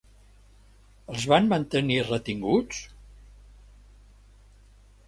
Els 1.15 1.27
van 1.33 1.49
mantenir 1.51 1.99
retinguts? 2.09 2.81